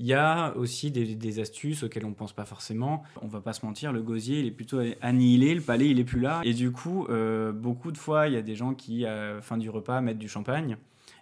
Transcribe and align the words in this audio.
Il 0.00 0.06
y 0.06 0.14
a 0.14 0.56
aussi 0.56 0.92
des, 0.92 1.16
des 1.16 1.40
astuces 1.40 1.82
auxquelles 1.82 2.04
on 2.04 2.12
pense 2.12 2.32
pas 2.32 2.44
forcément. 2.44 3.02
On 3.20 3.26
va 3.26 3.40
pas 3.40 3.52
se 3.52 3.66
mentir, 3.66 3.92
le 3.92 4.00
gosier 4.00 4.40
il 4.40 4.46
est 4.46 4.52
plutôt 4.52 4.80
annihilé, 5.00 5.54
le 5.54 5.60
palais 5.60 5.88
il 5.88 5.98
est 5.98 6.04
plus 6.04 6.20
là. 6.20 6.40
Et 6.44 6.54
du 6.54 6.70
coup, 6.70 7.06
euh, 7.08 7.50
beaucoup 7.50 7.90
de 7.90 7.98
fois, 7.98 8.28
il 8.28 8.34
y 8.34 8.36
a 8.36 8.42
des 8.42 8.54
gens 8.54 8.74
qui, 8.74 9.04
à 9.04 9.34
la 9.34 9.42
fin 9.42 9.56
du 9.56 9.70
repas, 9.70 10.00
mettent 10.00 10.18
du 10.18 10.28
champagne. 10.28 10.76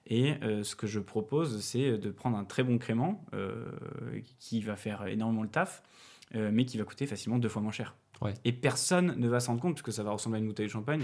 Et 0.09 0.35
euh, 0.43 0.63
ce 0.63 0.77
que 0.77 0.87
je 0.87 1.01
propose, 1.01 1.61
c'est 1.63 1.97
de 1.97 2.11
prendre 2.11 2.37
un 2.37 2.45
très 2.45 2.63
bon 2.63 2.77
crément 2.79 3.25
euh, 3.35 3.65
qui 4.39 4.61
va 4.61 4.77
faire 4.77 5.07
énormément 5.07 5.43
le 5.43 5.49
taf, 5.49 5.83
mais 6.35 6.65
qui 6.65 6.77
va 6.77 6.85
coûter 6.85 7.07
facilement 7.07 7.39
deux 7.39 7.49
fois 7.49 7.63
moins 7.63 7.73
cher. 7.73 7.95
Ouais. 8.21 8.35
Et 8.45 8.53
personne 8.53 9.15
ne 9.17 9.29
va 9.29 9.41
s'en 9.41 9.53
rendre 9.53 9.63
compte 9.63 9.75
parce 9.75 9.83
que 9.83 9.93
ça 9.93 10.03
va 10.03 10.11
ressembler 10.11 10.39
à 10.39 10.43
une 10.43 10.49
bouteille 10.49 10.67
de 10.67 10.73
champagne. 10.73 11.03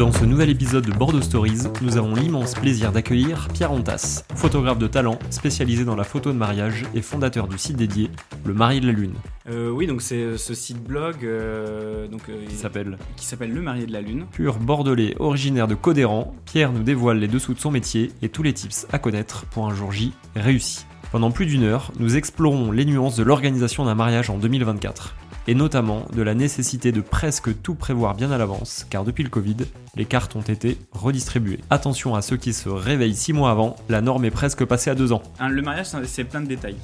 Dans 0.00 0.12
ce 0.12 0.24
nouvel 0.24 0.48
épisode 0.48 0.86
de 0.86 0.92
Bordeaux 0.92 1.20
Stories, 1.20 1.64
nous 1.82 1.98
avons 1.98 2.14
l'immense 2.14 2.54
plaisir 2.54 2.90
d'accueillir 2.90 3.48
Pierre 3.52 3.70
Ontas, 3.70 4.24
photographe 4.34 4.78
de 4.78 4.86
talent 4.86 5.18
spécialisé 5.28 5.84
dans 5.84 5.94
la 5.94 6.04
photo 6.04 6.32
de 6.32 6.38
mariage 6.38 6.86
et 6.94 7.02
fondateur 7.02 7.46
du 7.46 7.58
site 7.58 7.76
dédié 7.76 8.10
Le 8.46 8.54
Marié 8.54 8.80
de 8.80 8.86
la 8.86 8.92
Lune, 8.92 9.12
Euh, 9.50 9.68
oui, 9.68 9.86
donc 9.86 10.00
c'est 10.00 10.22
euh, 10.22 10.38
ce 10.38 10.54
site 10.54 10.82
blog 10.82 11.16
euh, 11.22 12.08
donc, 12.08 12.22
euh, 12.30 12.46
qui 12.48 12.54
s'appelle 12.54 12.96
qui 13.14 13.26
s'appelle 13.26 13.52
Le 13.52 13.60
Marié 13.60 13.84
de 13.84 13.92
la 13.92 14.00
Lune. 14.00 14.24
Pur 14.32 14.58
bordelais 14.58 15.16
originaire 15.18 15.68
de 15.68 15.74
Codéran, 15.74 16.34
Pierre 16.46 16.72
nous 16.72 16.82
dévoile 16.82 17.18
les 17.18 17.28
dessous 17.28 17.52
de 17.52 17.60
son 17.60 17.70
métier 17.70 18.10
et 18.22 18.30
tous 18.30 18.42
les 18.42 18.54
tips 18.54 18.86
à 18.92 18.98
connaître 18.98 19.44
pour 19.50 19.66
un 19.66 19.74
jour 19.74 19.92
J 19.92 20.14
réussi. 20.34 20.86
Pendant 21.12 21.30
plus 21.30 21.44
d'une 21.44 21.64
heure, 21.64 21.92
nous 21.98 22.16
explorons 22.16 22.72
les 22.72 22.86
nuances 22.86 23.16
de 23.16 23.22
l'organisation 23.22 23.84
d'un 23.84 23.96
mariage 23.96 24.30
en 24.30 24.38
2024, 24.38 25.14
et 25.46 25.54
notamment 25.54 26.06
de 26.14 26.22
la 26.22 26.34
nécessité 26.34 26.92
de 26.92 27.00
presque 27.00 27.60
tout 27.62 27.74
prévoir 27.74 28.14
bien 28.14 28.30
à 28.30 28.38
l'avance, 28.38 28.86
car 28.90 29.04
depuis 29.04 29.24
le 29.24 29.30
Covid, 29.30 29.56
les 29.96 30.04
cartes 30.04 30.36
ont 30.36 30.40
été 30.40 30.78
redistribuées. 30.92 31.60
Attention 31.70 32.14
à 32.14 32.22
ceux 32.22 32.36
qui 32.36 32.52
se 32.52 32.68
réveillent 32.68 33.14
6 33.14 33.32
mois 33.32 33.50
avant, 33.50 33.76
la 33.88 34.00
norme 34.00 34.24
est 34.24 34.30
presque 34.30 34.64
passée 34.64 34.90
à 34.90 34.94
2 34.94 35.12
ans. 35.12 35.22
Hein, 35.38 35.48
le 35.48 35.62
mariage, 35.62 35.86
c'est 36.04 36.24
plein 36.24 36.40
de 36.40 36.48
détails. 36.48 36.76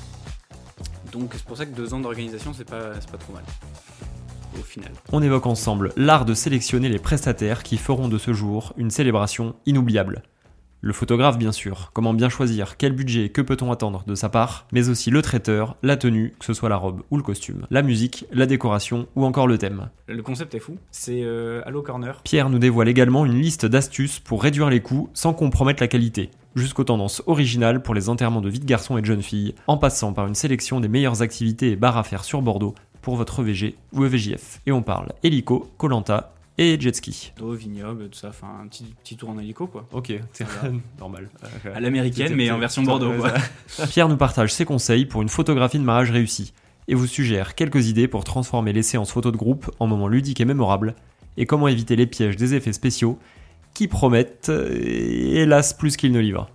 Donc 1.12 1.30
c'est 1.34 1.44
pour 1.44 1.56
ça 1.56 1.64
que 1.64 1.74
deux 1.74 1.94
ans 1.94 2.00
d'organisation, 2.00 2.52
c'est 2.52 2.68
pas, 2.68 2.92
c'est 3.00 3.10
pas 3.10 3.18
trop 3.18 3.32
mal. 3.32 3.44
Au 4.58 4.62
final. 4.62 4.90
On 5.12 5.22
évoque 5.22 5.46
ensemble 5.46 5.92
l'art 5.96 6.24
de 6.24 6.34
sélectionner 6.34 6.88
les 6.88 6.98
prestataires 6.98 7.62
qui 7.62 7.76
feront 7.76 8.08
de 8.08 8.18
ce 8.18 8.32
jour 8.32 8.72
une 8.76 8.90
célébration 8.90 9.54
inoubliable. 9.66 10.22
Le 10.82 10.92
photographe 10.92 11.38
bien 11.38 11.52
sûr, 11.52 11.90
comment 11.94 12.12
bien 12.12 12.28
choisir, 12.28 12.76
quel 12.76 12.92
budget, 12.92 13.30
que 13.30 13.40
peut-on 13.40 13.72
attendre 13.72 14.04
de 14.06 14.14
sa 14.14 14.28
part, 14.28 14.66
mais 14.72 14.88
aussi 14.88 15.10
le 15.10 15.22
traiteur, 15.22 15.76
la 15.82 15.96
tenue, 15.96 16.34
que 16.38 16.44
ce 16.44 16.52
soit 16.52 16.68
la 16.68 16.76
robe 16.76 17.02
ou 17.10 17.16
le 17.16 17.22
costume, 17.22 17.66
la 17.70 17.82
musique, 17.82 18.26
la 18.30 18.46
décoration 18.46 19.06
ou 19.16 19.24
encore 19.24 19.46
le 19.46 19.58
thème. 19.58 19.88
Le 20.06 20.22
concept 20.22 20.54
est 20.54 20.60
fou. 20.60 20.76
C'est 20.90 21.22
euh, 21.22 21.62
Allo 21.64 21.82
Corner. 21.82 22.20
Pierre 22.22 22.50
nous 22.50 22.58
dévoile 22.58 22.88
également 22.88 23.24
une 23.24 23.40
liste 23.40 23.64
d'astuces 23.64 24.20
pour 24.20 24.42
réduire 24.42 24.68
les 24.68 24.80
coûts 24.80 25.08
sans 25.14 25.32
compromettre 25.32 25.82
la 25.82 25.88
qualité, 25.88 26.30
jusqu'aux 26.54 26.84
tendances 26.84 27.22
originales 27.26 27.82
pour 27.82 27.94
les 27.94 28.08
enterrements 28.08 28.42
de 28.42 28.50
vie 28.50 28.60
de 28.60 28.66
garçons 28.66 28.98
et 28.98 29.00
de 29.00 29.06
jeunes 29.06 29.22
filles, 29.22 29.54
en 29.66 29.78
passant 29.78 30.12
par 30.12 30.26
une 30.26 30.34
sélection 30.34 30.80
des 30.80 30.88
meilleures 30.88 31.22
activités 31.22 31.72
et 31.72 31.76
bars 31.76 31.96
à 31.96 32.02
faire 32.02 32.22
sur 32.22 32.42
Bordeaux 32.42 32.74
pour 33.00 33.16
votre 33.16 33.42
VG 33.42 33.76
ou 33.92 34.04
EVJF. 34.04 34.60
Et 34.66 34.72
on 34.72 34.82
parle 34.82 35.12
hélico, 35.22 35.70
Colanta 35.78 36.35
et 36.58 36.80
jet 36.80 36.94
ski. 36.94 37.32
Au 37.40 37.52
vignoble, 37.52 38.08
tout 38.08 38.18
ça. 38.18 38.28
Enfin, 38.28 38.48
un 38.62 38.66
petit, 38.66 38.84
petit 39.02 39.16
tour 39.16 39.30
en 39.30 39.38
hélico, 39.38 39.66
quoi. 39.66 39.86
Ok, 39.92 40.12
c'est 40.32 40.46
normal. 40.98 41.28
À 41.74 41.80
l'américaine, 41.80 42.34
mais 42.34 42.50
en 42.50 42.58
version 42.58 42.82
Bordeaux, 42.82 43.12
quoi. 43.18 43.32
Pierre 43.88 44.08
nous 44.08 44.16
partage 44.16 44.52
ses 44.52 44.64
conseils 44.64 45.06
pour 45.06 45.22
une 45.22 45.28
photographie 45.28 45.78
de 45.78 45.84
mariage 45.84 46.10
réussie 46.10 46.52
et 46.88 46.94
vous 46.94 47.06
suggère 47.06 47.54
quelques 47.54 47.88
idées 47.88 48.08
pour 48.08 48.24
transformer 48.24 48.72
les 48.72 48.82
séances 48.82 49.10
photos 49.10 49.32
de 49.32 49.36
groupe 49.36 49.70
en 49.80 49.86
moments 49.86 50.08
ludiques 50.08 50.40
et 50.40 50.44
mémorables 50.44 50.94
et 51.36 51.46
comment 51.46 51.68
éviter 51.68 51.96
les 51.96 52.06
pièges 52.06 52.36
des 52.36 52.54
effets 52.54 52.72
spéciaux 52.72 53.18
qui 53.74 53.88
promettent, 53.88 54.48
euh, 54.48 54.70
hélas, 54.72 55.74
plus 55.74 55.96
qu'ils 55.96 56.12
ne 56.12 56.20
livrent. 56.20 56.48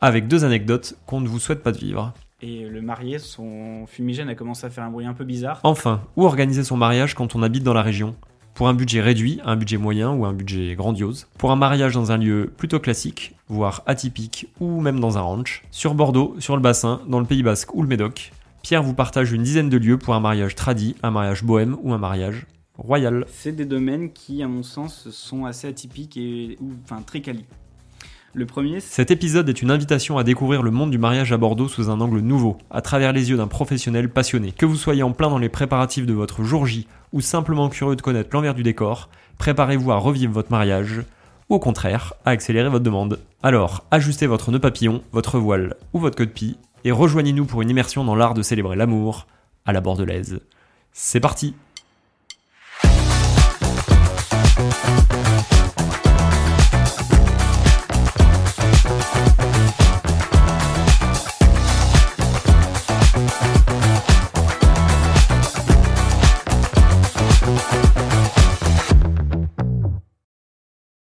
Avec 0.00 0.26
deux 0.26 0.44
anecdotes 0.44 0.96
qu'on 1.06 1.20
ne 1.20 1.28
vous 1.28 1.38
souhaite 1.38 1.62
pas 1.62 1.72
de 1.72 1.78
vivre. 1.78 2.12
Et 2.42 2.68
le 2.68 2.82
marié, 2.82 3.18
son 3.18 3.86
fumigène 3.86 4.28
a 4.28 4.34
commencé 4.34 4.66
à 4.66 4.70
faire 4.70 4.84
un 4.84 4.90
bruit 4.90 5.06
un 5.06 5.14
peu 5.14 5.24
bizarre. 5.24 5.60
Enfin, 5.62 6.02
où 6.16 6.24
organiser 6.24 6.64
son 6.64 6.76
mariage 6.76 7.14
quand 7.14 7.34
on 7.34 7.42
habite 7.42 7.62
dans 7.62 7.72
la 7.72 7.82
région? 7.82 8.16
Pour 8.56 8.68
un 8.68 8.74
budget 8.74 9.02
réduit, 9.02 9.38
un 9.44 9.54
budget 9.54 9.76
moyen 9.76 10.12
ou 10.12 10.24
un 10.24 10.32
budget 10.32 10.74
grandiose. 10.76 11.26
Pour 11.36 11.50
un 11.50 11.56
mariage 11.56 11.92
dans 11.92 12.10
un 12.10 12.16
lieu 12.16 12.50
plutôt 12.56 12.80
classique, 12.80 13.34
voire 13.48 13.82
atypique, 13.84 14.48
ou 14.60 14.80
même 14.80 14.98
dans 14.98 15.18
un 15.18 15.20
ranch. 15.20 15.62
Sur 15.70 15.92
Bordeaux, 15.92 16.34
sur 16.38 16.56
le 16.56 16.62
bassin, 16.62 17.02
dans 17.06 17.20
le 17.20 17.26
Pays 17.26 17.42
Basque 17.42 17.74
ou 17.74 17.82
le 17.82 17.88
Médoc. 17.88 18.32
Pierre 18.62 18.82
vous 18.82 18.94
partage 18.94 19.32
une 19.32 19.42
dizaine 19.42 19.68
de 19.68 19.76
lieux 19.76 19.98
pour 19.98 20.14
un 20.14 20.20
mariage 20.20 20.54
tradi, 20.54 20.96
un 21.02 21.10
mariage 21.10 21.44
bohème 21.44 21.76
ou 21.82 21.92
un 21.92 21.98
mariage 21.98 22.46
royal. 22.78 23.26
C'est 23.28 23.52
des 23.52 23.66
domaines 23.66 24.10
qui, 24.14 24.42
à 24.42 24.48
mon 24.48 24.62
sens, 24.62 25.10
sont 25.10 25.44
assez 25.44 25.68
atypiques 25.68 26.16
et 26.16 26.56
ou, 26.62 26.70
enfin, 26.82 27.02
très 27.02 27.20
quali. 27.20 27.44
Le 28.38 28.44
premier, 28.44 28.80
Cet 28.80 29.10
épisode 29.10 29.48
est 29.48 29.62
une 29.62 29.70
invitation 29.70 30.18
à 30.18 30.22
découvrir 30.22 30.62
le 30.62 30.70
monde 30.70 30.90
du 30.90 30.98
mariage 30.98 31.32
à 31.32 31.38
Bordeaux 31.38 31.68
sous 31.68 31.88
un 31.88 32.02
angle 32.02 32.18
nouveau, 32.18 32.58
à 32.70 32.82
travers 32.82 33.14
les 33.14 33.30
yeux 33.30 33.38
d'un 33.38 33.46
professionnel 33.46 34.10
passionné. 34.10 34.52
Que 34.52 34.66
vous 34.66 34.76
soyez 34.76 35.02
en 35.02 35.12
plein 35.12 35.30
dans 35.30 35.38
les 35.38 35.48
préparatifs 35.48 36.04
de 36.04 36.12
votre 36.12 36.44
jour 36.44 36.66
J 36.66 36.86
ou 37.14 37.22
simplement 37.22 37.70
curieux 37.70 37.96
de 37.96 38.02
connaître 38.02 38.28
l'envers 38.34 38.52
du 38.52 38.62
décor, 38.62 39.08
préparez-vous 39.38 39.90
à 39.90 39.96
revivre 39.96 40.34
votre 40.34 40.50
mariage 40.50 41.00
ou 41.48 41.54
au 41.54 41.58
contraire 41.58 42.12
à 42.26 42.30
accélérer 42.32 42.68
votre 42.68 42.84
demande. 42.84 43.20
Alors, 43.42 43.86
ajustez 43.90 44.26
votre 44.26 44.52
nœud 44.52 44.58
papillon, 44.58 45.02
votre 45.12 45.38
voile 45.38 45.74
ou 45.94 45.98
votre 45.98 46.16
queue 46.16 46.26
de 46.26 46.30
pie 46.30 46.58
et 46.84 46.92
rejoignez-nous 46.92 47.46
pour 47.46 47.62
une 47.62 47.70
immersion 47.70 48.04
dans 48.04 48.16
l'art 48.16 48.34
de 48.34 48.42
célébrer 48.42 48.76
l'amour 48.76 49.28
à 49.64 49.72
la 49.72 49.80
bordelaise. 49.80 50.40
C'est 50.92 51.20
parti 51.20 51.54